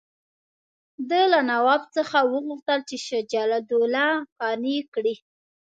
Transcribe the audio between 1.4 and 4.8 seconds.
نواب څخه وغوښتل چې شجاع الدوله قانع